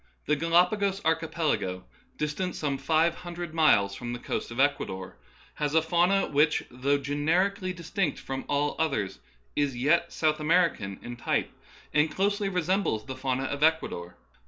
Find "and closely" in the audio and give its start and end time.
11.93-12.49